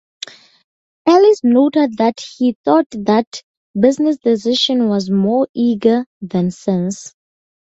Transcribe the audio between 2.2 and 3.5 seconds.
he thought that